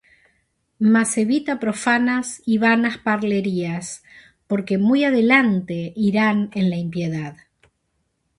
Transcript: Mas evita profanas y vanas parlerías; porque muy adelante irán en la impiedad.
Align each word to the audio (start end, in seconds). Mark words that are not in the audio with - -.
Mas 0.91 1.11
evita 1.23 1.59
profanas 1.63 2.41
y 2.43 2.57
vanas 2.57 2.97
parlerías; 2.97 4.01
porque 4.47 4.79
muy 4.79 5.03
adelante 5.03 5.93
irán 5.95 6.49
en 6.55 6.71
la 6.71 6.77
impiedad. 6.77 7.37